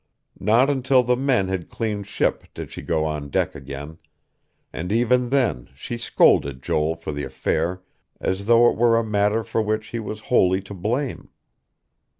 Not 0.39 0.67
until 0.67 1.03
the 1.03 1.15
men 1.15 1.47
had 1.47 1.69
cleaned 1.69 2.07
ship 2.07 2.45
did 2.55 2.71
she 2.71 2.81
go 2.81 3.05
on 3.05 3.29
deck 3.29 3.53
again; 3.53 3.99
and 4.73 4.91
even 4.91 5.29
then 5.29 5.69
she 5.75 5.95
scolded 5.99 6.63
Joel 6.63 6.95
for 6.95 7.11
the 7.11 7.23
affair 7.23 7.83
as 8.19 8.47
though 8.47 8.67
it 8.71 8.75
were 8.77 8.97
a 8.97 9.03
matter 9.03 9.43
for 9.43 9.61
which 9.61 9.89
he 9.89 9.99
was 9.99 10.21
wholly 10.21 10.59
to 10.61 10.73
blame. 10.73 11.29